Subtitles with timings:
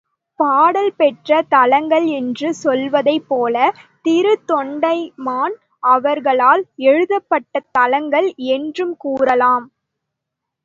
[0.39, 3.55] பாடல் பெற்ற தலங்கள் என்று சொல்வதைப் போல,
[4.01, 5.55] திரு தொண்டைமான்
[5.83, 9.67] அவர்களால் எழுதப்பட்ட தலங்கள் என்றும் கூறலாம்.